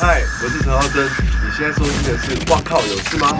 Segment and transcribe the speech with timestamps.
[0.00, 3.32] 嗨，我是陈浩森，你现在收听的是《哇靠有事吗》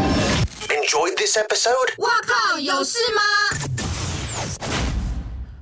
[0.66, 2.02] ？Enjoy this episode。
[2.02, 3.22] 哇靠有事吗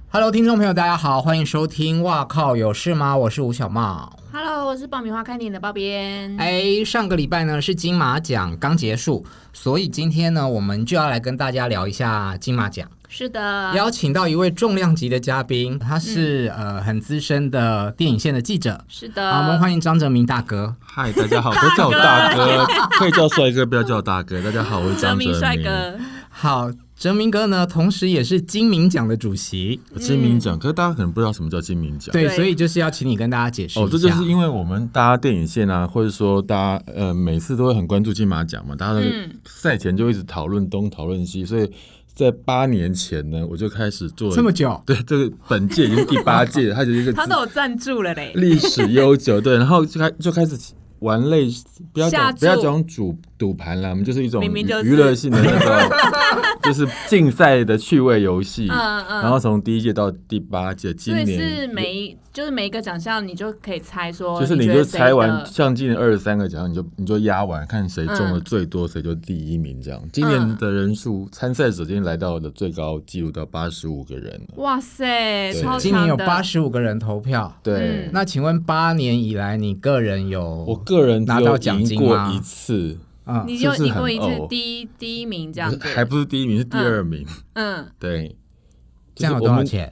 [0.08, 3.14] ？Hello，听众朋友，大家好，欢迎收听《哇靠有事吗》？
[3.18, 4.18] 我是吴小茂。
[4.32, 6.34] Hello，我是爆米花开点的包边。
[6.38, 12.88] 哎，上个礼拜呢是金马奖刚结束，所以今天呢我们就要来跟大家聊一下金马奖。
[13.18, 18.78] 是的，邀请到一位重量级的嘉宾，他是、嗯、呃很资深的电影线的记者。
[18.88, 20.76] 是的，好，我们欢迎张哲明大哥。
[20.82, 22.66] 嗨，大家好，不要叫我大哥，
[22.98, 24.42] 可以叫帅哥，不要叫我大哥。
[24.42, 25.98] 大家好，我是张哲明帅哥。
[26.28, 26.70] 好。
[26.98, 29.78] 哲明哥呢，同时也是金明奖的主席。
[30.00, 32.10] 金明奖，可是大家可能不知道什么叫金明奖。
[32.10, 33.78] 对，所以就是要请你跟大家解释。
[33.78, 39.00] 哦，这就是因为我们大家电影线啊，或者说大家呃每次都会很关注金马奖嘛，大家
[39.44, 41.70] 赛前就一直讨论东讨论西，所以
[42.16, 44.80] 在八年前呢，我就开始做这么久。
[44.86, 49.38] 对，这个本届已经第八届，它就是一个 他都有赞助了嘞，历史悠久。
[49.38, 50.56] 对，然后就开就开始
[51.00, 51.46] 玩类，
[51.92, 53.14] 不要讲不要讲赌。
[53.38, 55.98] 赌盘啦，我们就是一种娱乐性的那种，
[56.62, 58.66] 就是竞赛的趣味游戏。
[58.70, 59.20] 嗯嗯。
[59.20, 69.98] 然后从第一届到第八届，今年是每一就是每一个奖项，你就可以猜说，就是你就猜完，像今年二十三个奖项，你就你就压完，看谁中的最多，谁就第一名这样。
[70.12, 74.38] 今年的人数参赛者今天来到的最高纪录到八十五个人。
[74.56, 77.58] 哇塞，今年有八十五个人投票。
[77.62, 78.10] 对。
[78.12, 82.30] 那请问八年以来，你个人有我个人拿到奖金吗？
[82.30, 82.98] 一次。
[83.24, 87.26] 啊，你就赢过一次第一第一名这样子，还不是第一名，是第二名。
[87.54, 88.36] 嗯，对，
[89.14, 89.90] 这样有多少钱？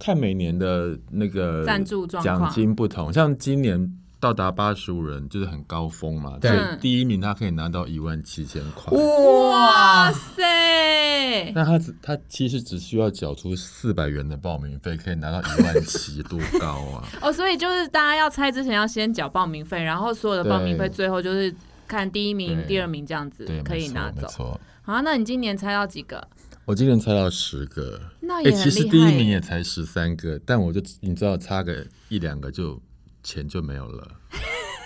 [0.00, 8.98] 看每年的那个赞助奖金不同，像今年到达八十五人就是很高峰嘛，对，第一名他可以拿到一万七千块。
[8.98, 11.52] 哇塞！
[11.54, 17.06] 那他只他其实只需要缴出四百元的报名费，可以拿到一万七，多高啊！
[17.22, 21.54] 哦，所以就是大家要猜之前要先缴报名费，然后所有的报名费最后就是。
[21.90, 24.56] 看第一名、第二名这样子可以拿走。
[24.82, 26.24] 好啊，那你今年猜到几个？
[26.70, 28.00] 我今年猜到十个。
[28.20, 32.80] 那也、欸、其实第一名也才十三个，但我就你知道，差个一两个就
[33.24, 34.06] 钱就没有了。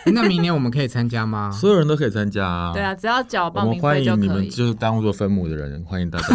[0.06, 1.50] 那明年我们可以参加吗？
[1.50, 2.72] 所有人都可以参加啊！
[2.72, 4.06] 对啊，只要缴报名费就可以。
[4.06, 6.26] 欢迎你们，就是当做分母的人，欢迎大家。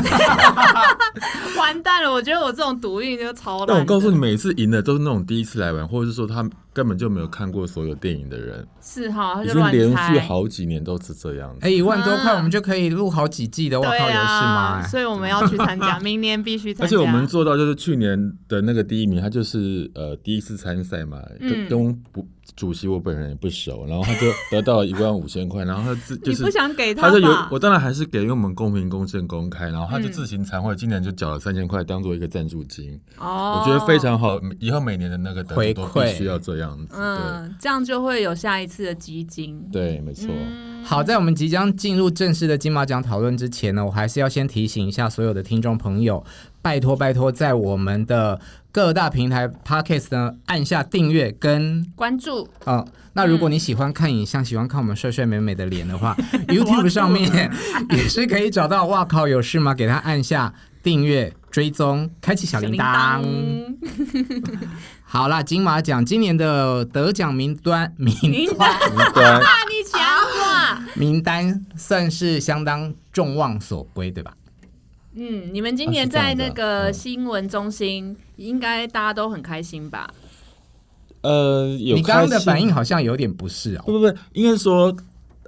[1.57, 3.67] 完蛋了，我觉得我这种赌运就超烂。
[3.69, 8.65] 但我告诉你，每次赢的都是那种第一次来玩，或者是说他根本就没有看过所有电影的人。
[8.81, 11.59] 是哈，已经连续好几年都是这样子。
[11.61, 14.83] 哎，一万多块，我们就可以录好几季的《哇靠游戏吗》。
[14.89, 16.85] 所以我们要去参加， 明年必须参加。
[16.85, 21.21] 而且我们做到就是去年的那个第一名，他就是呃第一次参赛嘛，
[21.69, 22.25] 跟不。
[22.55, 32.99] 主席我本人也不熟，然后他就得到了一万五千块，然后他自 就是不想给他，他说有我当然还是给，因为我们公平公正公开，然后他就自行惭愧，今年就缴了三千块当做一个赞助金。
[33.19, 39.61] 哦，我觉得非常好，以后每年的那个回馈都必须要这样子，嗯，这样就会有下一次的基金。
[39.71, 40.27] 对，没错。
[40.29, 46.23] 嗯、好，在我们即将进入正式的金马奖讨论之前呢，我还是要先提醒一下所有的听众朋友，
[46.61, 48.39] 拜托拜托，在我们的。
[48.71, 52.87] 各大平台 Podcast 呢，按下订阅跟关注啊、哦。
[53.13, 56.15] 那如果你喜欢看影像，嗯、喜欢看我们帅帅美美的脸的话，
[56.47, 57.51] YouTube 上面
[57.89, 58.85] 也是可以找到。
[58.85, 59.73] 哇靠，有事吗？
[59.73, 60.53] 给他按下
[60.83, 63.23] 订阅、追踪、开启小铃铛。
[65.11, 68.13] 好啦，金马奖今年的得奖名单名
[68.55, 74.31] 单名单，你讲话名单算是相当众望所归，对吧？
[75.15, 80.07] 嗯，你们今年在那个新闻中心，应该大家都很开心吧？
[81.21, 83.83] 呃，有你刚刚的反应好像有点不适哦。
[83.87, 84.95] 不不不，应该说，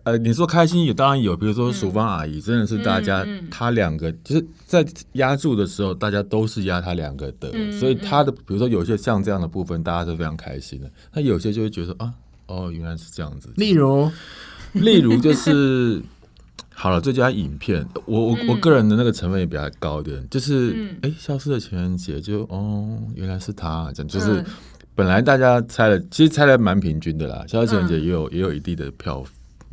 [0.03, 10.91] 呃，你说开心也当然有，比如说淑芳阿姨，真的是大家，他两个就是在压住的时候，大家都是压他两个的，所以他的比如说有些像这样的部分，大家都非常开心的。
[11.13, 12.13] 那有些就会觉得啊，
[12.47, 13.49] 哦，原来是这样子。
[13.55, 14.09] 例如，
[14.73, 16.01] 例如就是。
[16.73, 20.71] 好了，最佳影片，我我我个人的那个成分也比较高一点，就是
[21.03, 24.43] 哎、嗯，消失的情人节就哦，原来是他，这样就是
[24.95, 29.23] 本来大家猜的，其实猜的蛮平均的啦，消失情人节也有、嗯、也有一定的票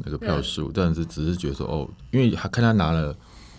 [0.05, 3.15] 那个票数，但是只是觉得说哦，因为他看他拿了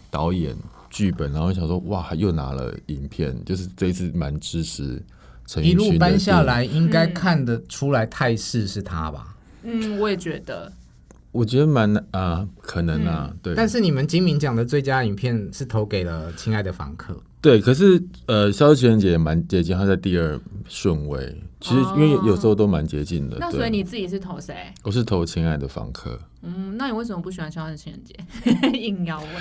[0.10, 0.56] 导演
[0.90, 5.02] 剧本，然后想说哇，又拿了影片，就是这一次蛮支持
[5.46, 5.72] 陈奕迅。
[5.72, 9.36] 一路搬下来，应该看得出来态势是他吧？
[9.64, 10.72] 嗯，我也觉得。
[11.32, 13.54] 我觉得蛮啊、呃，可能啊，对。
[13.54, 17.14] 但是你们金明奖的最佳影片是投给了《亲爱的房客》。
[17.42, 21.42] 对，可是呃，《消失情人节》也蛮接近，他在第二顺位。
[21.62, 23.38] 其实因为有时候都蛮接近的。
[23.40, 24.56] 那所以你自己是投谁？
[24.84, 26.12] 我是投《亲爱的房客》。
[26.42, 28.16] 嗯，那你为什么不喜欢《消失情人节》？
[28.74, 29.28] 硬要问。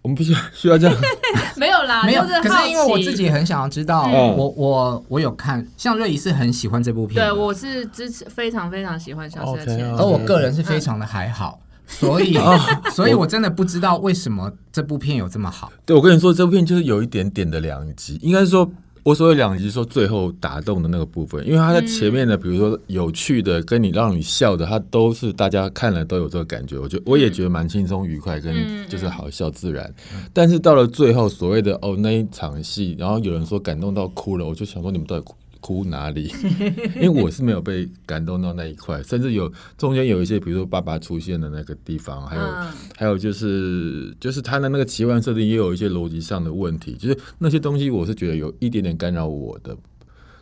[0.00, 0.96] 我们不需要 需要这样，
[1.56, 2.22] 没有啦，没有。
[2.26, 12.36] 是可是因为我自己很想要知道，嗯、我我我有看，像瑞仪是很喜欢这部片，对，我是支持，非常非常喜欢《消失的情人》，而我个人是非常的还好，嗯、所以，
[12.94, 15.72] 所以我真的不知道为什么这部片有这么好。
[15.84, 18.70] 对，我跟你说，这部片就是有一点点的两极，应该是说。
[19.04, 26.78] 我所谓两集说最后打动的那个部分，因为他在前面的，比如说有趣的，跟你让你笑的，他都是大家看了都有这个感觉。
[26.78, 28.54] 我觉得我也觉得蛮轻松愉快，跟
[28.86, 29.90] 就是好笑自然。
[30.34, 35.24] 但是到了最后所谓的哦那一场戏，然后有人说感动到哭了，我就想说你们到底
[35.60, 35.78] 哭。
[35.88, 36.30] 哪里？
[37.00, 42.66] 因为我是没有被感动到那一块，甚至有中间有一些，比如说爸爸出现的那个地方，还有、嗯、
[42.96, 49.76] 还有就是就是他的那个奇幻设定也有一些逻辑上的问题，就是那些东西我是觉得有一点点干扰我的。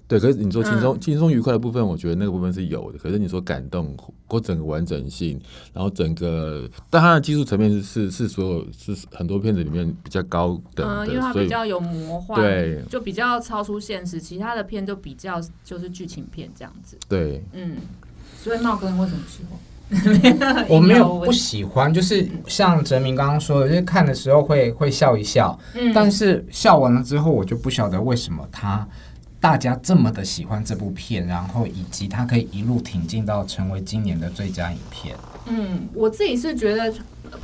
[0.09, 2.99] 对，可是你说轻松轻松愉快的部分，我觉得那个部分是有的。
[2.99, 3.93] 可是你说感动
[4.29, 5.41] 或整个完整性，
[5.73, 14.21] 然后整个，但它的技术层面是是是所有是很多片子里面比较高的，嗯，因为它比较有魔幻，对，就比较超出现实。
[14.21, 16.97] 其他的片就比较就是剧情片这样子。
[17.09, 17.77] 对，嗯，
[18.39, 19.59] 所以茂哥为什么喜欢？
[20.69, 28.87] 我没有不喜欢，就是像哲明刚刚说的，就是看的时候会会笑一笑，嗯，但是笑完了之后，我就不晓得为什么他。
[29.47, 35.15] 大家这么的喜欢这部片，然后以及它可以一路挺进到成为今年的最佳影片。
[35.47, 36.93] 嗯，我自己是觉得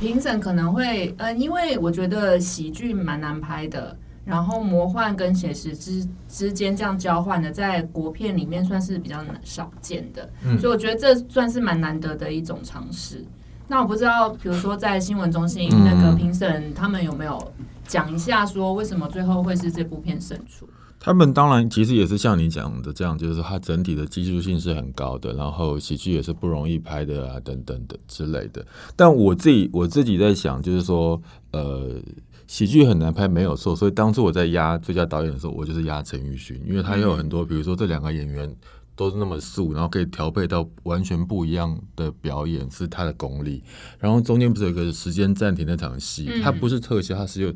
[0.01, 3.95] 评审可能会，呃，因为我觉得喜剧蛮难拍的，
[4.25, 13.23] 然后魔幻跟写实之之间这样交换的，在国片里面算是比较少见的，嗯，所以我觉得这算是蛮难得的一种尝试。
[13.69, 17.53] 那我不知道，比如说在新闻中心那个评审他们有没有
[17.87, 20.67] 讲一下，说为什么最后会是这部片胜出？
[21.03, 28.65] 他们当然其实也是像你讲的这样，就是它整体的技术性是很高的，然后喜剧也是不容易拍的啊，等等的之类的。
[28.95, 31.21] 但我自己我自己在想，就是说，
[31.51, 32.01] 呃，
[32.47, 38.55] 喜剧很难拍没有错，所以当初我在压最佳导演的时候，我就是压陈玉迅，因为他有很多，比如说这两个演员。
[38.95, 43.63] 都是那么素，然后可以调配到完全不一样的表演，是他的功力。
[43.99, 47.53] 然后中间不是有一个时间暂停那场戏，它、嗯、不是特效，它是有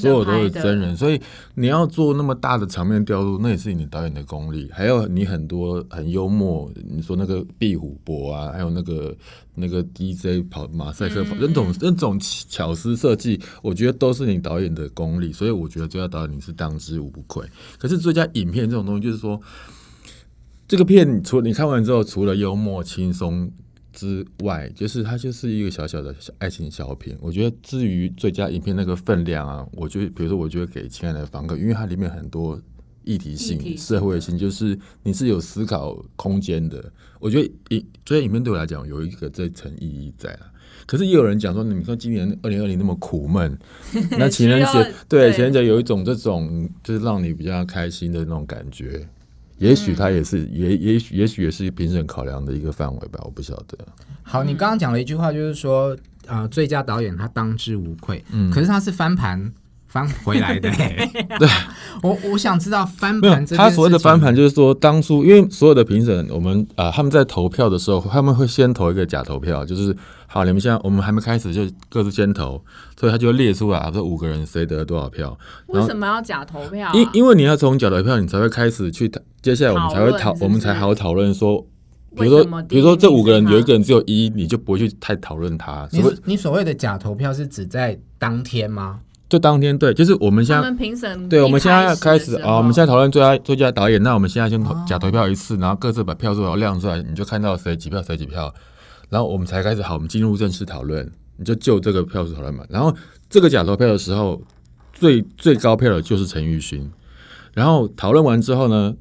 [0.00, 1.20] 所有都是真人，所以
[1.54, 4.70] 你要做那么大的场面调度，那也是你导演的功力。
[4.72, 9.14] 还有你很多很幽默，你说那个壁虎伯啊，还有那个
[9.54, 15.32] 那个 DJ 跑马赛克跑，那种那种巧思设计，我觉得都是你导演的功力。
[15.32, 17.46] 所以我觉得最佳导演你是当之无愧。
[17.78, 19.38] 可是最佳影片这种东西，就是说。
[20.68, 23.50] 这个片除你看完之后，除了幽默轻松
[23.90, 27.16] 之外，就是它就是一个小小的爱情小品。
[27.22, 32.60] 我觉得至于最佳影片那个分量啊，我觉得比如说，我觉得给亲爱的房客，因为它里面很多
[33.04, 36.92] 议题性、题社会性，就是你是有思考空间的。
[37.18, 40.52] 我觉得影最佳影片对我来讲有一个这层意义在啊。
[40.86, 43.58] 可是也有人讲说，你说今年二零二零那么苦闷，
[44.18, 49.08] 那情人节对情人节有一种这种就是让你比较开心的那种感觉。
[49.58, 53.76] 也许他也是，也也许也许也是评审考量的一个范围吧，我不晓得。
[54.22, 55.96] 好，你刚刚讲了一句话，就是说，
[56.26, 58.24] 呃，最佳导演他当之无愧。
[58.30, 59.52] 嗯，可是他是翻盘
[59.86, 60.70] 翻回来的。
[60.70, 61.48] 对，
[62.02, 63.44] 我我想知道翻盘。
[63.46, 69.96] 他所谓的翻盘，就是说当初因为所有的评审，我们啊、呃，他们在投票的时候，他们会先投一个假投票，就是。
[70.30, 72.62] 好，你们现在我们还没开始就各自先投，
[73.00, 75.36] 所以他就列出来，这五个人谁得了多少票。
[75.68, 76.92] 为什么要假投票啊？
[76.94, 79.10] 因因为你要从假投票，你才会开始去，
[79.40, 81.66] 接下来我们才会讨，我们才好讨论说，
[82.14, 85.88] 比如说，比如说这五个人有一个人只有一，你就不会去太讨论他。
[85.90, 89.00] 你你所谓的假投票是指在当天吗？
[89.30, 98.52] 就当天对，就是我们现在评审对，我们现在要开始啊，我们现在讨论最佳最佳导演，那我们现在先投假投票一次，然后各自把票数都亮出来，你就看到谁几票谁几票。
[99.08, 102.64] 然后我们才开始好，我们进入正式讨论，你就就这个票数讨论嘛。
[102.68, 102.94] 然后
[103.28, 104.40] 这个假投票的时候，
[104.92, 106.90] 最最高票的就是陈玉勋。
[107.54, 108.94] 然后讨论完之后呢，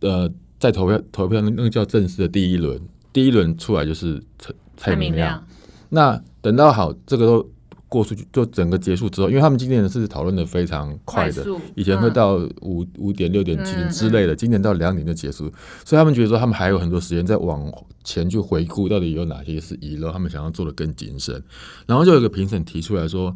[0.00, 2.80] 呃，在投票投票那那个叫正式的第一轮，
[3.12, 5.44] 第一轮出来就是蔡蔡明亮。
[5.88, 7.53] 那等到好这个都。
[7.94, 15.50] 过出去就整个结束之后，因为他们今年是讨论的非常快的，快以前会到五五点六点七点之类的，嗯、今年到两点就结束，
[15.84, 17.72] 所以他们觉得说他们还有很多时间在往
[18.02, 21.40] 前去回顾到底有哪些是遗漏，他们想要做的更谨慎。
[21.86, 23.34] 然后就有一个评审提出来说，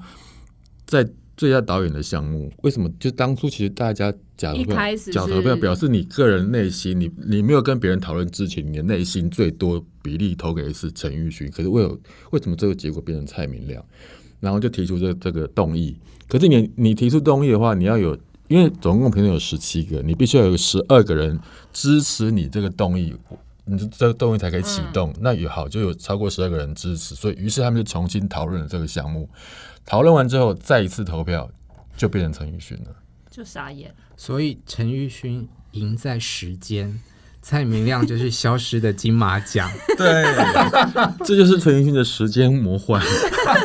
[0.87, 4.77] 在最佳导演的项目，为什么就当初其实大家假投票，
[5.13, 11.87] 假投票表示你个人内心，你你没有跟别人讨论之前，你的内心最多比例投给的是陈玉勋，可是为
[12.33, 13.81] 为什么这个结果变成蔡明亮？
[14.41, 15.97] 然后就提出这这个动议，
[16.29, 18.17] 可是你你提出动议的话，你要有，
[18.47, 21.39] 因为总共评审有十七个，你必须要有十二个人
[21.73, 23.15] 支持你这个动议，
[23.65, 25.11] 你这个动议才可以启动。
[25.11, 29.29] 嗯、那也好，就有超过十二个人支持，所以于是他们就重新讨论了这个项目。
[29.85, 31.51] 讨论完之后，再一次投票，
[31.97, 32.95] 就变成陈奕迅了，
[33.31, 33.95] 就傻眼。
[34.17, 37.01] 所以陈奕迅赢在时间。
[37.41, 40.25] 蔡明亮就是消失的金马奖， 对，
[41.25, 43.01] 这就是陈奕迅的时间魔幻，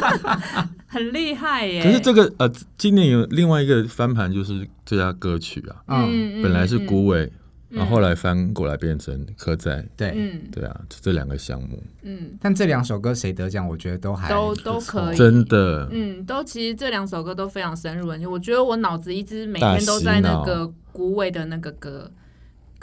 [0.88, 1.84] 很厉害耶。
[1.84, 7.24] 可是这个呃，今年有另外一个翻盘，就是最佳歌曲啊，嗯，本来是古伟，
[7.72, 10.63] 嗯、然后后来翻过来变成刻在，对，嗯，对。
[10.63, 22.10] 啊，这两个项目，嗯，但这两首歌谁得奖，我觉得都还都都可以，真的，嗯，都其实这两首歌都非常深入人心，我觉得我脑子一直每天都在那个古伟的那个歌。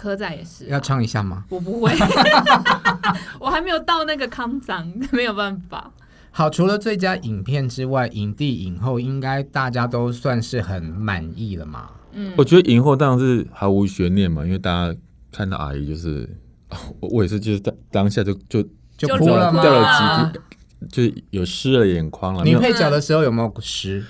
[0.01, 1.45] 刻在也是、啊、要唱一下吗？
[1.51, 1.93] 我不会，
[3.39, 5.93] 我还没有到那个康长，没有办法。
[6.31, 11.91] 好，除了最佳影片之外，影帝影后应该大家都算是很满意了嘛？
[12.13, 14.97] 嗯，我觉得影后当然是毫无悬念嘛，因为大家
[15.31, 16.29] 看到阿姨就是，
[17.01, 18.63] 我也是就是当当下就就
[18.97, 19.53] 就哭了？
[19.53, 20.39] 掉了几
[20.89, 22.43] 滴，就有湿了眼眶了。
[22.43, 24.03] 女配角的时候有没有湿？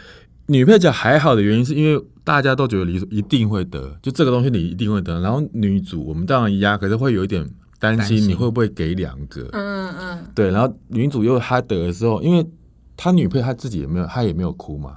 [0.50, 5.20] 女配角还好的原因是因为大家都觉得你一定会得，就这个东西你一定会得。
[5.20, 9.48] 然后女主我们当然压，可是会有一点担心你会不会给两个。
[9.52, 12.44] 嗯嗯对，然后女主又她得的时候，因为
[12.96, 14.96] 她女配她自己也没有，她也没有哭嘛。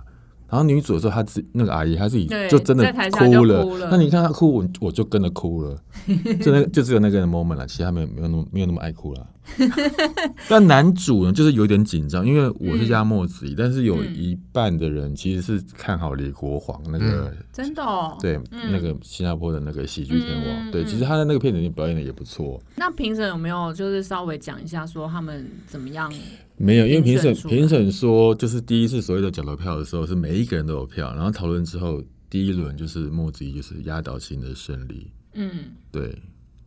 [0.49, 3.61] 然后女主的时候，她自那个阿姨她自己就真的哭了。
[3.63, 5.77] 哭了那你看她哭，我我就跟着哭了。
[6.41, 9.27] 就那就只有那个 moment 了，其他没有没有那么没有那么爱哭了。
[10.49, 22.61] 但男主呢，就是有点紧张，因为我是压墨子怡，嗯、但是有一半的人其实是看好李国煌那个，嗯、真的，哦，对，嗯、那个新加坡的那个喜剧天王，嗯、对，其实他在那个片子里表演的也不错。
[22.77, 26.11] 那评审有没有就是稍微讲一下，说他们怎么样？
[26.55, 35.11] 没有，因为评审评审说，就是第一次所谓的角头票的时候，是每一个人都有票，然后讨论之后，第一轮就是墨子怡就是压倒性的胜利。
[35.33, 35.49] 嗯，
[35.91, 36.15] 对。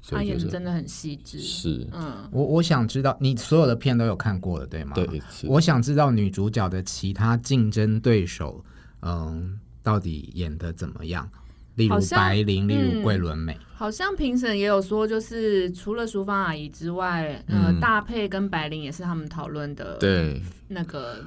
[0.08, 4.92] 他演的真的很细致，是，嗯，我我想知道你所有的片都有看过了，对吗？
[4.94, 8.64] 对，我想知道女主角的其他竞争对手，
[9.02, 11.28] 嗯，到底演的怎么样？
[11.74, 21.24] 例如白灵，例如桂纶镁，好像评审也有说，就是除了淑芳阿姨之外，呃，大佩跟白灵也是他们讨论的，对，那个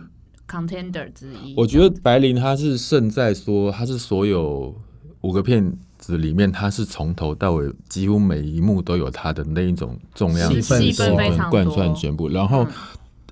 [0.47, 1.53] contender 之一。
[1.55, 4.73] 我觉得白灵她是胜在说，她是所有
[5.21, 5.77] 五个片。
[6.09, 11.15] 子里面，他是从头到尾几乎每一幕都有他的那一种重量戏份
[11.51, 12.27] 贯穿全部。
[12.27, 12.63] 然后，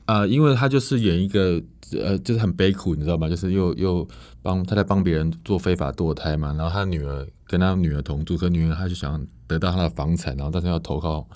[0.06, 1.60] 啊、嗯呃，因为他就是演一个
[1.94, 3.28] 呃，就是很悲苦，你知道吗？
[3.28, 4.08] 就是又又
[4.44, 6.54] 帮他在帮别人做非法堕胎嘛。
[6.54, 11.28] 然后他女儿跟他女儿同住，可女儿她就想得到他的房产，然后但是要投靠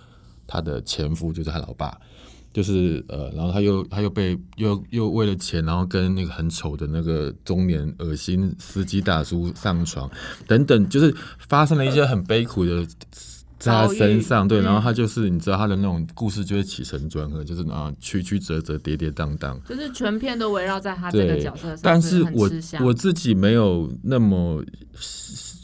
[0.45, 1.97] 他的前夫，就是他老爸。
[2.53, 10.09] 就是呃，然后他又他又被又又为了钱，然后跟那个很丑的那个中年恶心司机大叔上床，
[10.47, 11.15] 等等，就是
[11.47, 12.85] 发生了一些很悲苦的
[13.57, 21.79] 在他身上，对，然后他就是你知道他的那种故事就会起承转合，就是啊曲曲折折，跌跌宕宕，就是全片都围绕在他这个角色上。
[21.81, 22.49] 但是我
[22.81, 24.63] 我自己没有那么。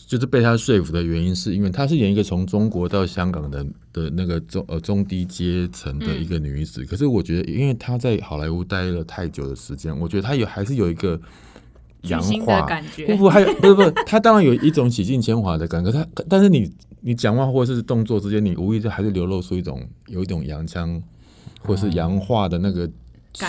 [0.08, 6.82] 就是被他说服的原因，是因为她是演一个从中国到香港的的那个中呃中低阶层的一个女子。
[6.82, 11.20] 嗯、可是我觉得，因为她在好莱坞待了太久的时间，我觉得她有还是有一个
[12.04, 13.06] 洋化感觉。
[13.08, 15.92] 不不，还有不是不是，她当然有一种洗尽铅华的感觉。
[15.92, 16.72] 她但是你
[17.02, 21.04] 你讲话或者是动作之间，你无意中还是流露出一种有一种洋腔
[21.60, 22.90] 或是洋化的那个。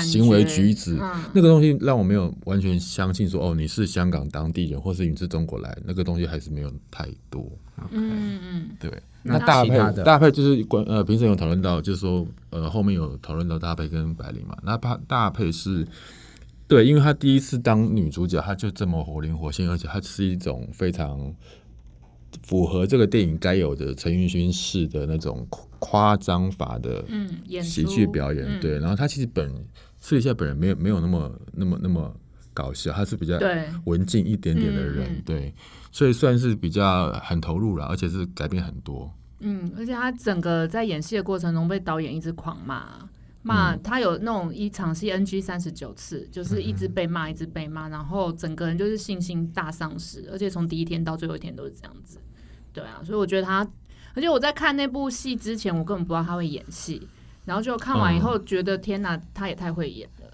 [0.03, 7.51] 行为举止，嗯、那个东西让我没有完全相信说哦，你是香港当地人，或是你是中国来，那个东西还是没有太多。
[7.91, 8.91] 嗯嗯，对。
[9.25, 14.57] 那大霈的大霈就是关呃，评审有讨论到，就是说呃，后面有讨论到大配跟白灵嘛。
[14.63, 15.87] 那大大配是
[16.67, 21.35] 对，因为她第一次当女主角，她就这么活灵活现，而且她是一种非常
[22.49, 25.47] 符合这个电影该有的陈玉勋式的那种。
[25.81, 27.05] 夸张法的
[27.63, 29.49] 喜剧表演，嗯、对，然后他其实本
[29.97, 32.13] 私底下本人没有没有那么那么那么
[32.53, 33.39] 搞笑，他是比较
[33.85, 35.55] 文静一点点的人，对，对，
[35.93, 39.09] 所以算是比较很投入了，而且是改变很多。
[39.39, 43.09] 嗯，而且他整个在演戏的过程中被导演一直狂骂，
[43.43, 52.19] 骂他有那种一场戏 NG 三十九次，就是一直被骂，一直被骂，然后整个人就是信心大丧失，而且从第一天到最后一天都是这样子。
[52.73, 53.67] 对啊，所以我觉得他。
[54.15, 57.07] 而且我在看那部戏之前，我根本不知道他会演戏，
[57.45, 60.27] 然后就看完以后觉得天哪，他也太会演了。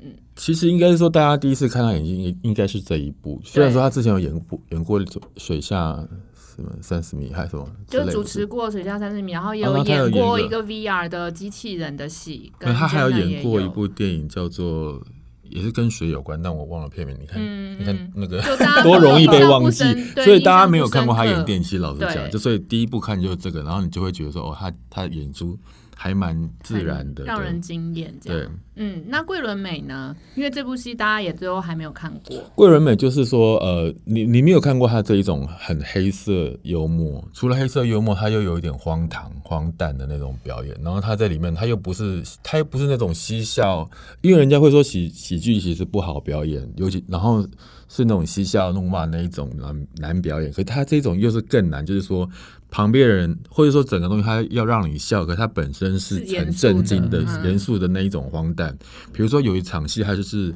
[0.00, 3.40] 嗯，其实应该是说，大家第一次看他演戏，应该是这一部。
[3.42, 5.02] 虽然说他之前有演过演过
[5.36, 5.96] 水下
[6.34, 12.52] 什么三十米还是什么，就主持过水下三十米，然后也有演过一个 VR 的机器人的戏。
[12.60, 15.02] 他还有演过一部电影叫做。
[15.50, 17.16] 也是跟水有关，但我忘了片名。
[17.20, 18.42] 你看，嗯、你看那个
[18.82, 19.84] 多容易被忘记，
[20.24, 21.78] 所以大家没有看过他演电梯。
[21.78, 25.58] 老实讲，就所以第一部看就是这个，然后你就会觉得说，哦，他他演出。
[26.00, 28.14] 还蛮自然的，让人惊艳。
[28.20, 30.14] 这样，对，嗯，那桂纶镁呢？
[30.36, 32.36] 因为这部戏大家也最后还没有看过。
[32.54, 40.72] 桂纶镁就是说，呃，你你没有看过他这一种很黑色幽默，除了黑色幽默，他又有一点荒唐、荒诞的那种表演。
[40.84, 43.90] 然后他在里面，他又不是，他又不是那种嬉笑，
[44.20, 47.44] 因为人家会说喜喜剧其实不好表演，尤其然后
[47.88, 50.50] 是那种嬉笑怒骂那一种难难表演。
[50.50, 52.28] 可是他这种又是更难，就是说。
[52.70, 58.76] 旁边人或者说整个东西，他要让你笑，可他本身是很震惊的、严肃的那一种荒诞。
[59.10, 60.54] 比如说有一场戏，他就是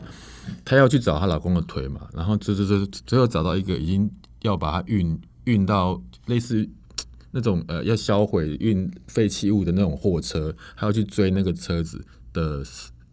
[0.62, 4.10] 他要去找她老公的腿嘛，然后这这这最后找到一个已经
[4.42, 6.68] 要把它运运到类似
[7.32, 11.98] 那种呃要销毁运废弃物的那种货车，他要去追那个车子
[12.34, 12.58] 的，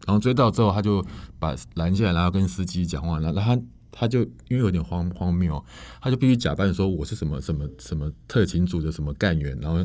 [0.06, 1.02] 然后追到之后，他就
[1.38, 3.58] 把拦下来，然后跟司机讲话，然后他。
[3.92, 5.62] 他就因为有点荒荒谬，
[6.00, 9.78] 他就必须假扮说我是什么什么什么特勤组的什么干员，然后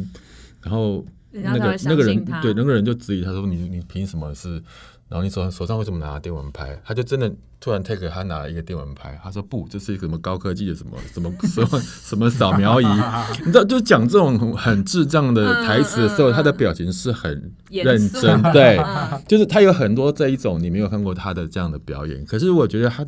[0.61, 4.61] 然后那个那个人对那个人就质疑他说，你你凭什么是？
[5.07, 6.75] 然后你手手上为什么拿电蚊拍？
[6.83, 12.85] 他就真的突然 take 他拿了一个电蚊拍，他说不，这是一个什么高科技的什么什么 什么什么扫描仪，
[13.45, 18.83] 你知道就讲这种很智障的台词的时候，他的表情是很认真，对，
[19.29, 23.05] 就是他有很多这一种你没有看过他的这样的表演，可是我觉得他。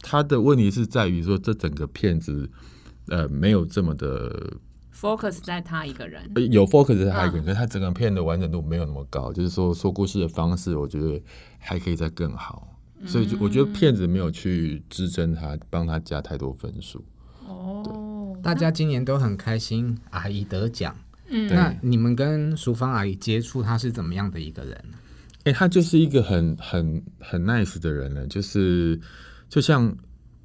[0.00, 2.48] 他的问题是在于说，这整个片子，
[3.08, 4.52] 呃，没有这么的
[4.94, 11.20] focus 在他一个人，有 focus 在他一个人，可是他整个片的完整度没有那么高，就是说说故事的方式，我觉得
[11.58, 12.76] 还可以再更好，
[13.06, 17.04] 所以就我觉得片子没有去支撑他，帮他加太多分数。
[17.46, 20.96] 哦，大家今年都很开心，阿姨得奖。
[21.28, 24.72] 嗯，那你们跟淑芳阿姨接触，她是怎么样的一个人？
[25.38, 29.00] 哎、欸，她就是一个很很很 nice 的人呢，就是。
[29.48, 29.94] 就像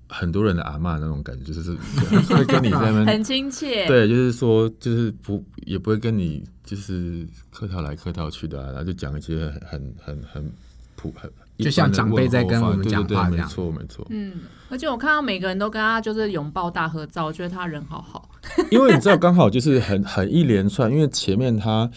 [0.07, 1.71] 很多人的阿嬷那种感觉，就是
[2.33, 3.87] 会跟你在那边很亲切。
[3.87, 10.51] 对，就是说，就是不也不会跟你就是客套来客套去的，啊，然后就讲一些很很很
[10.95, 13.47] 普很，就像长辈在跟我们讲话这样。
[13.47, 14.05] 没错没错。
[14.09, 14.33] 嗯，
[14.69, 18.29] 而且我看到每个人都跟他就是拥抱大合照，我觉得他人好好。
[18.69, 21.89] 因为你知道，刚好就是很很一连串，因为前面他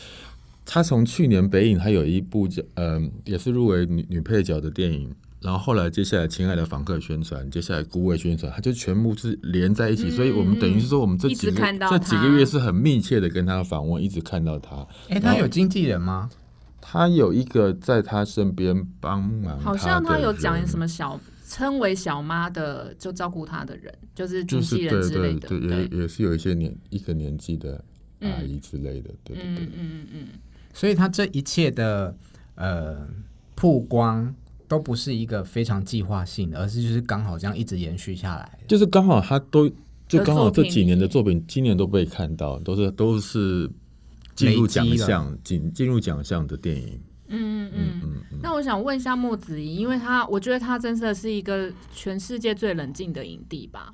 [0.65, 5.15] 他从去年北影，他有一部叫嗯、呃，也是入围女女配角的电影。
[5.47, 14.85] 然后后来接下来亲爱的房客宣传，接下来孤味宣传，他就全部是连在一起，嗯、所以我们等于是说我们这几个这几个月是很密切的跟他访问，一直看到他。
[15.09, 16.29] 哎，他有经纪人吗？
[16.81, 27.85] 他有一个在他身边帮忙，好像他有讲什么小称为小妈的，就照顾他的人，就是经纪人之类的，对对对，也也是有一些年一个年纪的
[28.19, 30.27] 阿姨之类的，对对对，嗯嗯嗯，嗯。
[30.75, 32.13] 所以他这一切的
[32.57, 33.07] 呃
[33.55, 34.35] 曝光。
[34.69, 38.59] 都不是一个非常计划性的，而是就是刚好这样一直延续下来。
[38.67, 39.71] 就是刚好他都
[40.09, 43.71] 就刚好这几年的作品，今年都被看到，都是都是
[44.35, 47.01] 进入奖项进进入奖项的电影。
[47.29, 48.39] 嗯嗯嗯嗯。
[48.43, 53.93] 那我想问一下莫子仪，因为他我觉得他真的是一个全世界最冷静的影帝吧？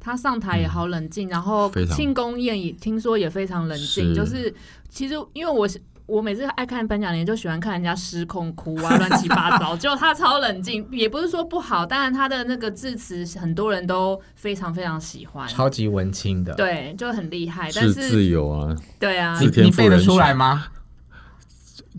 [0.00, 4.14] 他上台也好冷静，嗯、然后庆功宴也听说也非常冷静。
[4.14, 4.54] 就是
[4.88, 5.80] 其实因为我是。
[6.06, 9.74] 我每次爱看颁奖典礼，就喜欢看人家失控哭啊，乱七八糟。
[9.78, 17.70] 就他超冷静，也不是说不好，当然他的那个致辞，很多人都非常非常喜欢，超级文青的，对，就很厉害。
[17.74, 20.66] 但是自由啊，对啊，你你背得出来吗？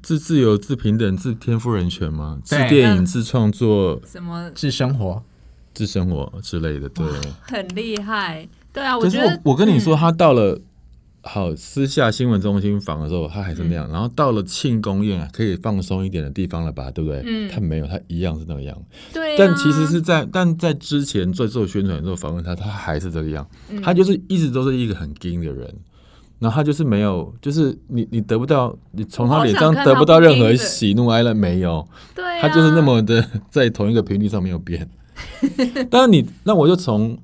[0.03, 2.37] 自自由、自平等、自天赋人权吗？
[2.43, 5.23] 自电影、自创作，什么自生活、
[5.73, 7.03] 自生活之类的，对，
[7.41, 8.47] 很厉害。
[8.71, 10.61] 对啊，我觉得我，我跟你说，他到了。
[11.27, 13.89] 好，私下新闻中心访的时候，他还是那样。
[13.89, 16.91] 嗯、然后到了庆功宴啊可以放松一点的地方了吧？
[16.91, 17.23] 对不对？
[17.25, 18.77] 嗯，他没有，他一样是那个样。
[19.11, 23.45] 对、啊，但其实是在，但在之前在做宣传的时候访问他，他还是这个样。
[23.71, 25.67] 嗯、他就是一直都是一个很硬的人。
[26.37, 31.85] 然后他就是没有，就是你你得不到，你从他脸上得不到任何喜怒哀乐，没有。
[32.13, 34.87] 对、啊，他就是那么的 在同一个频率上没有变。
[35.89, 37.17] 但是你，那我就从。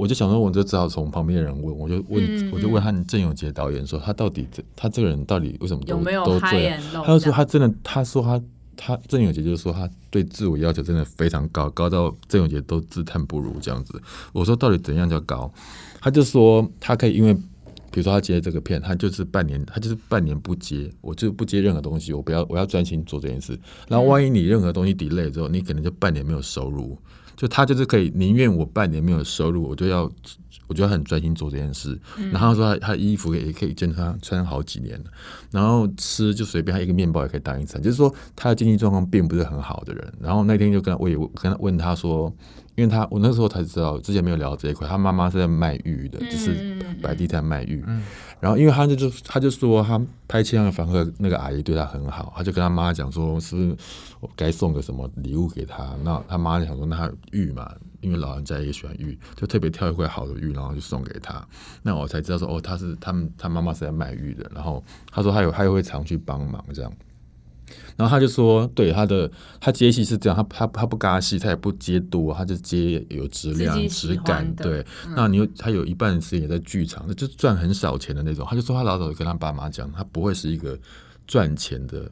[0.00, 6.80] 我就想说，我就只好从旁边的人问，我就问，嗯嗯、我就问他郑永杰导演说，他到底这，他这个人到底为什么都都这样？
[7.04, 8.42] 他就说他真的，他说他
[8.74, 14.00] 他郑永杰就是说他对自我要求真的非常高，高到郑永杰都自叹不如这样子。
[14.32, 15.52] 我说到底怎样叫高？
[16.00, 23.58] 他就说他可以，因为比如说他接这个片，他就是半年，他就是半年不接，我就不接任何东西，我不要，我要专心做这件事。
[23.86, 26.96] 然后万一你任何东西 delay 之后，你可能就半年没有收入。
[27.40, 30.12] 就他就是可以宁愿我半年没有收入，我就要
[30.66, 31.98] 我觉得很专心做这件事。
[32.32, 35.04] 然后他说他他衣服也可以见他穿好几年了，
[35.50, 40.14] 然后吃就随便他一个面包也可以当一餐，就是说他的经济状况并不是很好的人。
[40.20, 42.32] 然后那天就跟他我也跟他问他说，
[42.76, 47.84] 因为他我那时候才知道之前没有聊到这一块，他妈妈是在卖玉的，就是摆地摊卖玉。
[48.38, 53.76] 然后因为他就就他就说他拍千阳房客那个阿姨对他很好，他就跟他妈讲说是不是
[54.20, 55.94] 我该送个什么礼物给他？
[56.02, 57.70] 那他妈就想说那玉嘛。
[58.00, 61.46] 因为老人家也喜欢玉，就特别挑一块好的玉，然后就送给他。
[61.82, 64.50] 那我才知道说，哦，他是他们他妈妈是在卖玉的。
[64.54, 66.92] 然后他说他有他也会常去帮忙这样。
[67.96, 74.52] 然后他就说，对他的他接戏是这样，他他他不尬戏，他也不接多，他就接有质量质感。
[74.56, 78.46] 对，嗯、那你有他有一半的时间也在剧场，那就赚很少钱的那种。
[78.48, 80.78] 他就说他老早就跟他爸妈讲，他不会是一个
[81.26, 82.10] 赚钱的。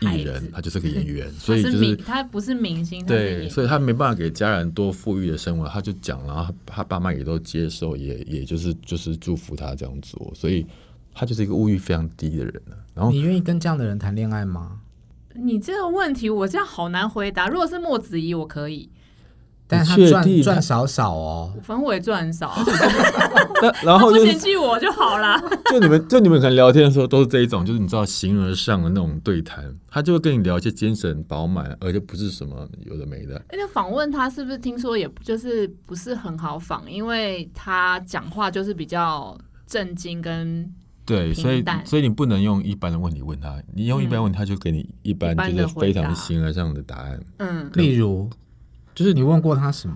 [0.00, 10.66] 艺人，他就是个演员， 所以就是他不是明星，对，所以他没办法给家人多富裕的生活，他就讲，然后他爸妈也都接受，也也就是就是祝福他这样做，所以
[11.14, 12.62] 他就是一个物欲非常低的人。
[12.94, 14.80] 然后你愿意跟这样的人谈恋爱吗？
[15.34, 17.48] 你这个问题我这样好难回答。
[17.48, 18.88] 如果是莫子怡，我可以。
[19.68, 22.54] 但他赚赚少少哦，反正我也赚很少。
[23.82, 25.42] 然后就嫌弃我就好了。
[25.70, 33.34] 就你们就你们可能聊天的时候都是这一种，就是你知道形而上的那种对谈，他就会跟你聊一些精神饱满，而且不是什么有的没的。
[33.48, 40.70] 而且访问他是不是听说也就是不是很好访，因为他讲话就是比较震惊跟
[41.04, 47.20] 对，所以所以你不能用一般的问题问他，你用一般问题他就给你一般就是非常形而上的答案。
[47.38, 48.30] 嗯，例如。
[48.96, 49.94] 就是你问过他什么？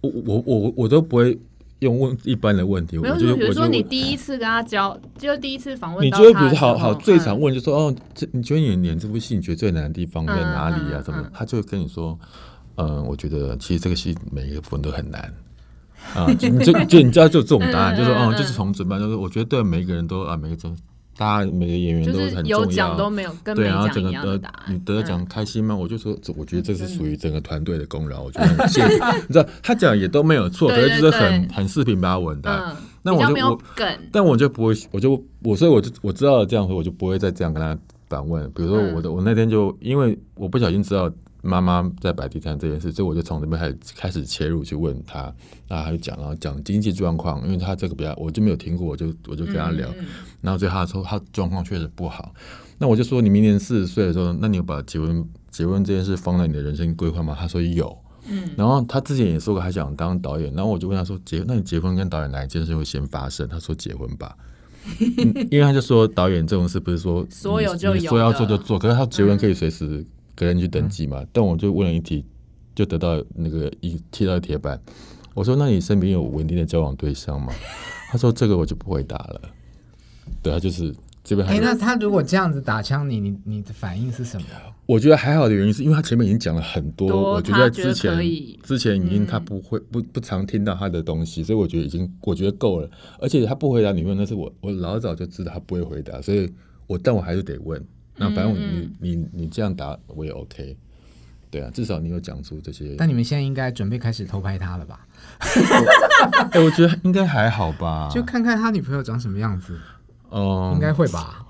[0.00, 1.38] 我我我我都不会
[1.80, 2.96] 用问一般的问题。
[2.96, 11.02] 没有，比如说你第一次跟他交，就第一次访问，你就会比如说好好最常问就说哦，这你觉得你演这部戏，你觉得最难的地方在哪里啊？
[11.04, 11.28] 什么？
[11.34, 12.18] 他就会跟你说，
[12.76, 15.34] 嗯，我觉得其实这个戏每一个部分都很难
[16.14, 16.32] 啊。
[16.34, 16.48] 就
[16.86, 20.76] 就你知道就这种答案， 就说哦，就是从准备，就是我觉得对每一个人都啊，每个人。
[21.22, 24.76] 大家每个演员都很重要，有奖都没有，跟没奖一样的答案。
[24.80, 25.76] 对，然后整个得你得奖开心吗？
[25.76, 28.24] 我就说，我觉得这是属于整个团队的功劳。
[28.24, 28.94] 我觉得很谢谢，
[29.28, 32.76] 你知道他讲也都没有错，可是就是很很四平八稳的。
[33.02, 33.62] 那我就我，
[34.10, 38.44] 但我就不会，我就我所以我就我知道了这样说，我就不会再这样跟他反问。
[38.50, 41.08] 比如说我的我那天就因为我不小心知道。
[41.42, 45.22] 妈妈在摆地摊这件事，所以我就从这边开始开始切入去问他，
[45.66, 50.06] 然后他就讲，然后讲经济状况，因为他这个比较我就没有听过，我就我就跟他聊，嗯、
[50.40, 52.32] 然后最后他说他状况确实不好，
[52.78, 57.36] 那我就说你明年四十岁的时候，那你有把结婚结婚这件事放在你的人生规划吗？
[57.36, 63.48] 他说有，嗯，然后他之前也说过还想当导演，然后我就问他说结那你结婚跟导演哪一件事会先发生？
[63.48, 64.36] 他说结婚吧，
[65.00, 70.06] 嗯、 因为他就说导演这种事不是说所有就有说要做就做，可是他结婚可以随时。
[70.32, 71.24] 嗯给人去登记嘛？
[71.32, 72.24] 但我就问了一题，
[72.74, 74.80] 就得到那个一贴到铁板。
[75.34, 77.52] 我说：“那你身边有稳定的交往对象吗？”
[78.10, 79.40] 他说：“这个我就不回答了。”
[80.42, 81.54] 对啊，就是这边还。
[81.54, 84.46] 哎、欸，那他如果这样子打枪你，你你的反应是什么？
[84.86, 88.18] 我觉得还好的原因是因为他前面已经讲了很多，多我觉得之前
[88.62, 92.90] 之前已经他不会、嗯、不不常听到他的东西，所以我觉得已经我觉得够了。
[93.18, 96.50] 而且他不回答你问，那是我我老早就知道他不会回答，所以
[96.86, 97.82] 我但我还是得问。
[98.22, 100.76] 那反正你你你这样答我也 OK，
[101.50, 102.94] 对啊，至少你有讲出这些。
[102.96, 105.06] 但你们现在应该准备开始偷拍他了吧？
[106.52, 109.78] 哎、欸，我觉得应该还好吧，就看看他女朋友长什么样子。
[110.30, 111.44] 哦、嗯，应该会吧？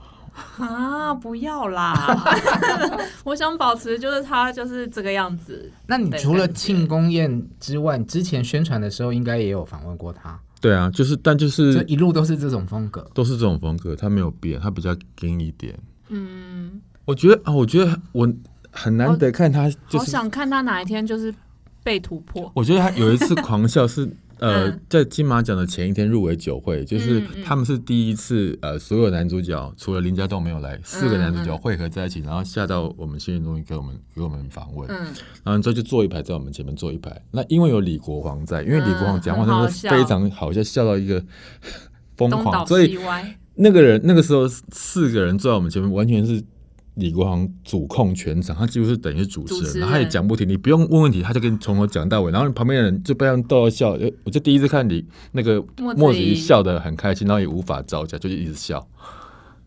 [0.59, 2.25] 啊，不要啦！
[3.23, 5.71] 我想保持就是他就是这个样子。
[5.87, 10.39] 那你除了庆功宴之外，之前宣传的时候应该也有访问过他。
[10.61, 15.79] 对啊，就是但就是这一路都是这种风格，都是这种风格，他没有变，他比较硬一点。
[16.09, 16.52] 嗯，
[17.05, 18.33] 我觉得啊，我觉得我
[18.71, 21.35] 很难得看他，就是，好想看他哪一天就是
[21.83, 22.51] 被突破。
[22.55, 34.97] 我觉得他有一次狂笑是 呃，在金马奖的前一天入围酒会，就是他们是第一次呃，所有男主角除了林家栋没有来，四个男主角汇合在一起，然后下到我们新闻中心给我们给我们访问，嗯，
[35.45, 37.21] 然后之后就坐一排在我们前面坐一排。
[37.31, 41.25] 那因为有李国煌在，因为李国煌讲话真的非常好笑，笑到一个
[42.17, 42.99] 疯狂，所以。
[43.55, 46.43] 那个人那个时候四个人坐在我们前面，完全是
[46.95, 53.97] 李国煌主控全场，他几乎是等于主持人，持人然后他也讲不停，你不用问问题，他就跟你从头讲到尾，然后你旁边的人就被他们逗到笑。
[54.25, 55.65] 我就第一次看你那个
[55.97, 58.87] 墨子怡笑得很开心，然后也无法招架，就一直笑。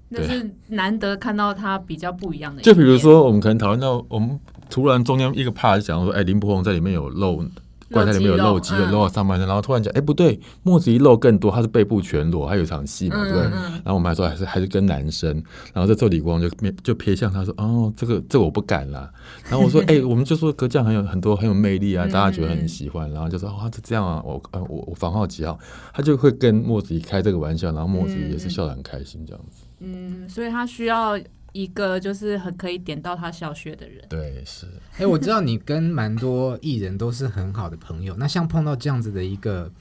[0.10, 2.62] 对，是难得看到他比较不一样的。
[2.62, 7.44] 就比如说，我们可能讨论到我们突然中间一个 part 讲说，哎，林柏宏在里面有露。
[7.92, 13.44] 怪胎里面有露肌的，露到上半身，然后突然讲，哎，不对，墨子一露更多，他是背部全裸，还有一场戏嘛，对不对？
[13.44, 15.32] 然后我们还说还是还是跟男生，
[15.74, 16.50] 然后这时候李光就
[16.84, 19.12] 就瞥向他说，哦，这个这个我不敢啦。
[19.50, 25.58] 然后我说， 哎，我们就说格将很有很多很有魅力啊，大家觉得很喜欢，然后就说，哦，是这样啊，我呃我我房号几号，
[25.94, 29.66] 他就会跟墨子一开这个玩笑，然后墨子怡也是笑得很开心这样子。
[29.80, 31.20] 嗯，所以他需要。
[31.56, 34.66] 一个就是很可以点到他小穴的人，对，是。
[34.92, 39.72] 哎、欸，我知道你跟蛮多艺人都是很好的朋友，那像碰到这样子的一个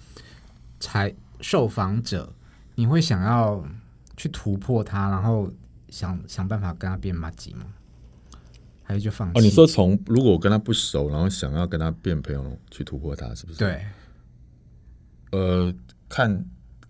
[0.78, 2.32] 才受访者，
[2.76, 3.66] 你会想要
[4.16, 5.50] 去突破他，然后
[5.88, 7.66] 想想办法跟他变麻吉吗？
[8.84, 9.40] 还是就放弃？
[9.40, 13.58] 哦，你说从如果我跟他不熟，然后想要跟他变朋友去突破他，是不是？
[13.58, 13.84] 对。
[15.32, 15.74] 呃，
[16.08, 16.44] 看。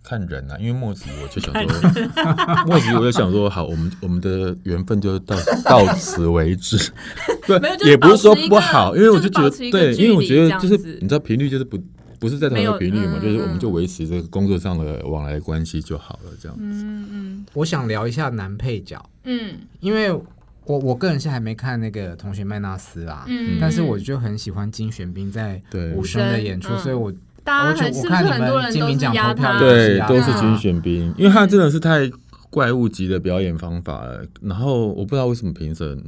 [0.05, 1.64] 看人啊，因为墨子，我就想说，
[2.69, 6.77] 墨子，我就想说，好，我们我们的缘分就到到此为止。
[7.49, 11.83] 对，也不是说不好，因为我就觉得，对，因为我觉得就是你知道频率就是不
[12.19, 16.62] 不是在同一个频率嘛，就是我们就维持这个工作上的往来关系就好了，这样子。
[16.62, 17.47] 嗯嗯。
[17.55, 25.62] 我想聊一下男配角，嗯，因为我我个人是还没看那个同学麦纳斯啦，嗯，但是我就很喜欢金玄彬在
[25.95, 27.11] 无声的演出，所以我。
[27.44, 29.59] 大家很是不是很多人都是压他？
[29.59, 32.11] 对，都是军选兵，因为他真的是太
[32.48, 34.24] 怪物级的表演方法了。
[34.40, 36.02] 然后我不知道为什么评审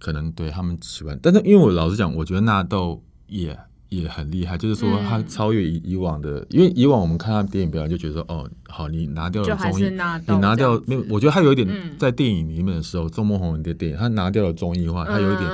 [0.00, 3.56] 可能对他们喜欢，但是因为我老实讲，我觉得纳豆也
[3.90, 9.90] 也很厉害，就是说他超越以以往的，因为以往我们看他电影表演就觉得说，哦，好，你拿掉了综艺，你
[10.38, 11.04] 拿掉没有？
[11.08, 15.48] 我觉得他有一点在电影里面的时候，钟孟宏的电影，他拿掉了综艺化，他有一点。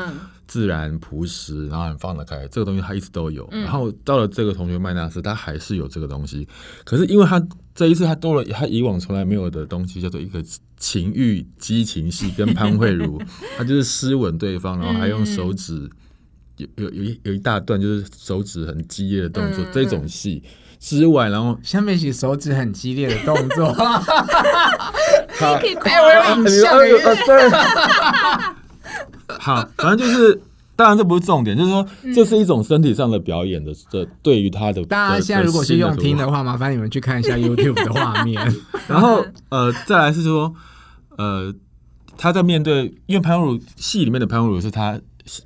[0.48, 3.46] 自然朴实，然后很放得开，这个东西他一直都有。
[3.52, 6.48] 嗯、然后到了这个同学麦纳斯，他还是有这个东西。
[6.84, 7.40] 可是因为他
[7.74, 10.42] 这一次他多了他以往从来没有的东西，叫做一个
[10.78, 13.20] 情欲激情戏，跟潘慧茹，
[13.58, 15.88] 他就是湿吻对方，然后还用手指
[16.56, 20.42] 有有有一有一大段就是手指很激烈的动作，嗯、这种戏
[20.80, 23.70] 之外，然后下面是手指很激烈的动作，
[25.60, 26.08] 可以快我
[29.28, 30.40] 好，反正就是，
[30.74, 33.72] 当然这不是重点，就是说，这是一种身体上的表演的。
[33.90, 38.40] 这对于他的， 大家现在如果是用听的话，麻烦你们去看一下 YouTube 的画面。
[38.88, 40.54] 然后，呃，再来是说，
[41.16, 41.52] 呃，
[42.16, 44.98] 他在面对，因为潘若戏里面的潘若是他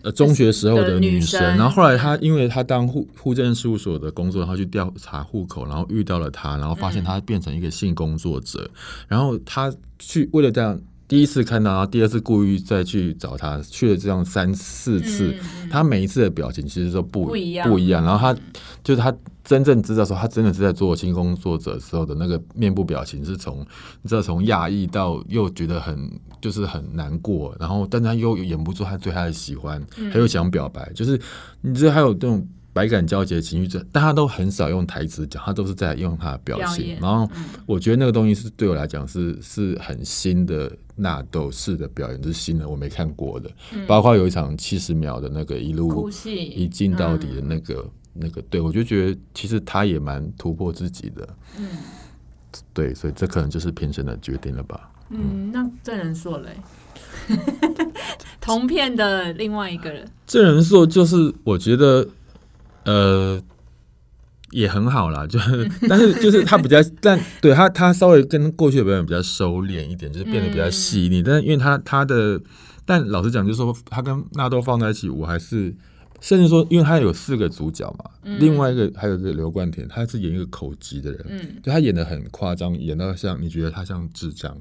[0.02, 8.70] 呃中学时候的女神，然后后来他因为他当户户政事务所的工作，然后去调查户口，然后遇到了他，然后发现他变成一个性工作者，
[9.08, 10.78] 然后他去为了这样。
[11.08, 18.02] 第一次看到，然后第二次故意再去找他，去了这样三四次，嗯、他每一次的表情其实都不不一样，不一样。
[18.02, 18.40] 然后他
[18.82, 23.60] 就是他真正知道说，他真的是在做性工作者时候的那个面部表情，是从
[24.00, 26.10] 你知道从讶异到又觉得很
[26.40, 31.20] 就是很难过，然后但他又掩不住他对他的喜欢，他又想表白，嗯、就是
[31.60, 32.46] 你知道还有这种。
[32.72, 36.98] 百感交集的情绪，这但他都很少用台词讲，他都是在用他的表现。
[36.98, 37.30] 表，然后
[37.66, 43.50] 我觉得那个东西是对我来讲是是很新的纳豆式的表演，就是新的，我没看过的。
[43.74, 47.74] 嗯、包括有一场七十秒的那个一路一进到底的那个、
[48.14, 51.28] 嗯、那个，对我就觉得其实他也蛮突破自己的。
[51.58, 51.66] 嗯，
[52.72, 54.90] 对，所以这可能就是评审的决定了吧。
[55.10, 56.56] 嗯，嗯那郑人硕嘞，
[58.40, 62.08] 同片的另外一个人，郑人硕就是我觉得。
[62.84, 63.40] 呃，
[64.50, 71.20] 也很好啦，就是， 但是就是他比较，但对他他稍微跟过去的表演比较收敛一点，就是变得比较细腻。
[71.20, 72.40] 嗯、但是因为他他的，
[72.84, 75.74] 但老实讲，就是说他跟纳豆放在一起，我还是
[76.20, 84.56] 甚至说，因为他有四个主角嘛，嗯、另外一个还有一个刘冠廷，他是演一个口疾的人，嗯，就他演的很夸张，演到像你觉得他像智障。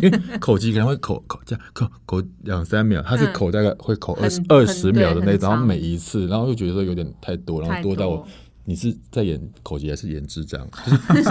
[0.00, 7.96] 因为口技可能会口口这样口口两三秒，他是口大概会口二十二十秒的那种，然后每一次，然后就觉得说有点太多，然后多。
[7.96, 8.26] 到我
[8.64, 10.60] 你是在演口技还是演智障？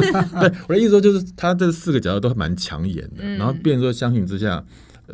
[0.42, 4.64] 对，我的意思说就是他这四个角色都蛮抢眼的，然后变成说相形之下，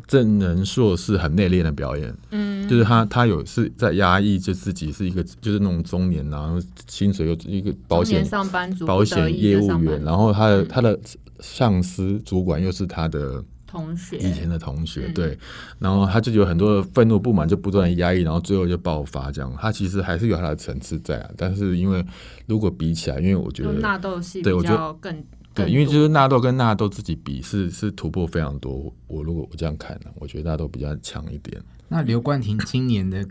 [0.08, 11.00] 郑仁硕是很内敛的表演，嗯，就是他他有是在压抑，就自己是一个就是那种中年，然后薪水又一个保险上班族保险业务员，然后他的他的。
[11.40, 15.38] 上司主管又是他的同学，以前的同学，对，
[15.78, 19.30] 然后他就有很多的愤怒不满，就不断的压抑，然后最后就爆发。
[19.30, 21.30] 这样，他其实还是有他的层次在啊。
[21.36, 22.06] 但是因为
[22.46, 25.22] 如果比起来，因为我觉得纳豆戏，对我觉得更
[25.54, 28.94] 对，因为就是纳豆跟纳豆自己比是是突破非常多。
[29.08, 31.62] 我如果我这样看呢，我觉得纳豆比较强一点。
[31.88, 33.26] 那刘冠廷今年的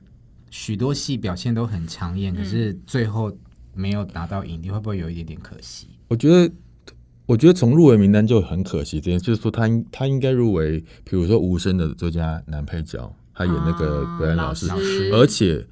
[0.50, 3.30] 许多戏表现都很抢眼，可是最后
[3.74, 5.88] 没有拿到影帝，会不会有一点点可惜？
[6.08, 6.52] 我觉得。
[7.24, 15.64] 我觉得从入围名单就很可惜，这件就是说他他应该入围，比如说无声的最佳男配角，他演那个表演老师，啊、老师而且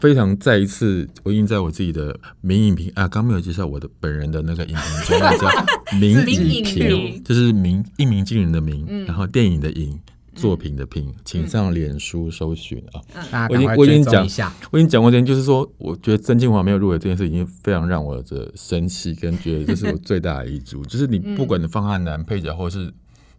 [0.00, 9.98] 非常再一次，我已经在我自己的名影评啊，刚没有介绍我的本人的那个影评叫名影评， 就是名一鸣惊人的名，嗯、然后电影的影。
[10.32, 13.46] 作品的品，请上脸书搜寻啊！
[13.48, 20.82] 嗯、我已经我已经讲，我已经讲过这件，就是说，我觉得曾庆华没有入围这件事，已经非常让我的生气，跟觉得这是我最大的一组。
[20.86, 22.90] 就是你不管你放他男配角或是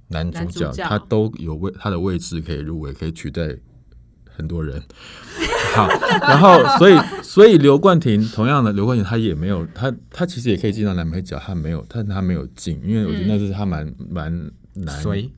[0.09, 3.55] 男，主角他都有位他的位置可以入围，可以取代
[4.29, 4.83] 很多人。
[5.73, 5.87] 好，
[6.21, 15.01] 然后所以所以刘冠廷同样的刘冠廷，他也没有他他其实也可以进到男配角，他没有，但他没有进，因为我觉得那是他蛮蛮难。
[15.01, 15.31] 所以。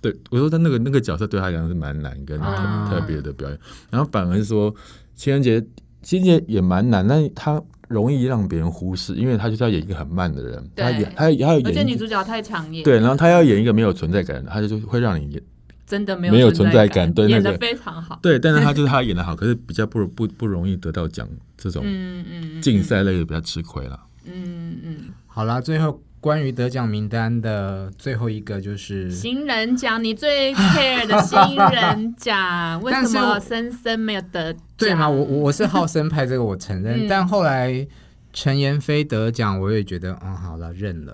[0.00, 3.56] 对，我说他那个那个角色对他来讲是蛮难跟特、啊、特别的表演，
[3.88, 4.74] 然后反而是说
[5.14, 5.64] 情人节，
[6.02, 15.40] 情人节也蛮难，但他容易让别人忽视，因为他就是要演一个很慢的人，他演他他要演，而且女主角太抢眼，对，然后他要演一个没有存在感的，他就会让你演
[15.86, 26.02] 真的没有没有存在感，对，演的非常好，对，但是他就是他演的好，可是比较不不不容易得到奖，这种嗯嗯竞赛类的比较吃亏了，嗯嗯，嗯好啦，最后。
[26.22, 34.62] 关于得奖名单的最后一个就是新人奖，你最 care 的新人奖，为什么森森没有得奖？
[34.76, 35.10] 对吗？
[35.10, 37.06] 我我是好森派，这个我承认。
[37.06, 37.84] 嗯、但后来
[38.32, 41.12] 陈妍霏得奖，我也觉得，嗯，好了，认了。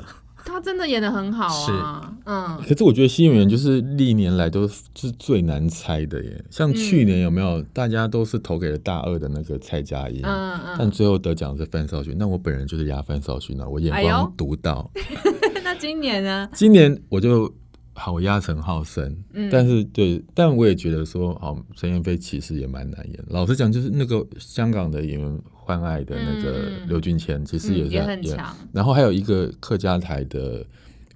[0.48, 2.58] 他真的演的很好啊，是嗯。
[2.66, 6.44] 可是我觉得新演员就是历年来都是最难猜的耶。
[6.50, 7.62] 像去年有没有？
[7.74, 12.16] 大家都是投给了大二的那个蔡佳音，嗯嗯，但最后得奖是范少勋。
[12.18, 14.90] 那我本人就是压范少勋了，我眼光独到。
[14.94, 16.48] 哎、 那今年呢？
[16.54, 17.52] 今年我就
[17.92, 19.16] 好，我压陈浩生。
[19.34, 23.24] 嗯，但是对，但我也觉得说，哦，陈妍霏其实也蛮难演。
[23.28, 25.40] 老实讲，就是那个香港的演员。
[25.68, 28.56] 换爱的那个刘俊谦，其实也是、嗯、也很强。
[28.72, 30.64] 然后还有一个客家台的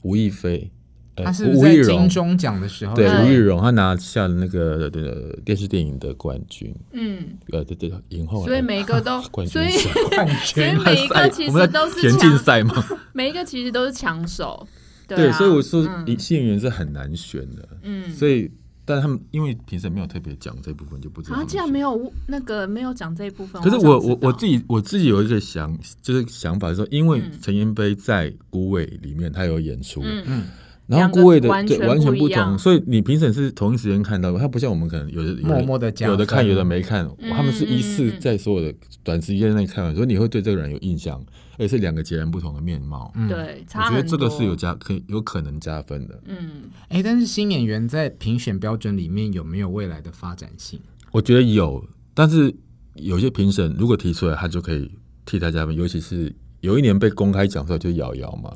[0.02, 0.70] 吴亦菲，
[1.16, 6.74] 他是在金钟奖的时候，对吴亦荣，他拿下了那个的电视电影的冠军。
[6.92, 8.44] 嗯，呃，对对，影后。
[8.44, 12.84] 所以每一个都 冠军，所以所以 每一个其实都是田径赛吗？
[13.14, 14.68] 每一个其实都是抢手。
[15.08, 15.82] 对，啊、对，所以我说，
[16.18, 17.66] 新演员是很难选的。
[17.84, 18.50] 嗯，所以。
[18.84, 21.36] 但他们因为评审没有特别讲这部分，就不知道。
[21.36, 23.62] 啊，既然没有那个没有讲这一部分。
[23.62, 30.44] 可是我我我自己我自己有一个想就是想法说，因为陈妍飞在《孤味》里面他有演出，嗯嗯，
[30.86, 41.24] 然后《顾位》的对完全不同，所以你评审是同一时间看到的，他不像我们可能有的默默的有的看有的没看，他们是一次在所有的短时间内看完，所以你会对这个人有印象。
[41.58, 50.80] 也是两个截然不同的面貌，嗯、对，我觉得这个是有加可以有可能加分的，嗯，哎、欸，但是新演员在评选标准里面有没有未来的发展性？
[51.12, 52.52] 我觉得有，但是
[52.94, 54.90] 有些评审如果提出来，他就可以
[55.24, 58.50] 替他加分，尤其是有一年被公开讲出来就是瑶瑶嘛，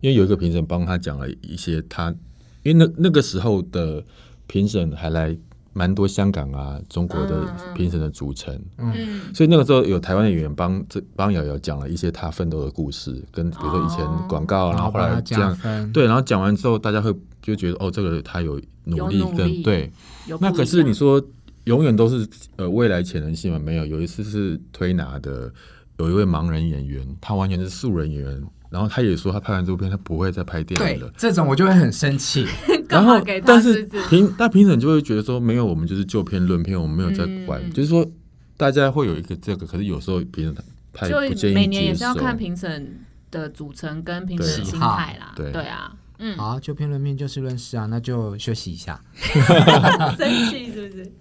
[0.00, 2.14] 因为有一个评审帮他讲了一些他，
[2.62, 4.04] 因为那那个时候的
[4.46, 5.36] 评审还来。
[5.72, 19.92] 蛮多香港啊，中国的评审的组成，嗯，嗯，所以那个时候有台湾的演员帮这帮瑶瑶讲了一些他奋斗的故事，跟比如说以前广告，哦、然后后来这样，对，然后讲完之后，大家会就觉得哦，这个他有努力跟力对，
[20.40, 21.24] 那可是你说
[21.64, 23.58] 永远都是呃未来潜能性吗？
[23.60, 25.50] 没有，有一次是推拿的，
[25.98, 28.42] 有一位盲人演员，他完全是素人演员。
[28.70, 31.12] 然后他也说，他拍完这部片，他不会再拍电影了。
[31.16, 32.46] 这种我就会很生气。
[32.88, 37.60] 然后，但是评，但评审就会觉得说，没有，我们就是就片论片，我们没有在管。
[37.62, 38.08] 嗯、就是说，
[38.56, 40.54] 大家会有一个这个，可是有时候评审
[40.92, 41.54] 他也不建议。
[41.54, 45.32] 每年也是要看评审的组成跟评审的心态啦。
[45.36, 49.00] 对，对啊，嗯，好，就片论片就事论事啊，那就休息一下。
[50.18, 51.12] 生气是不是？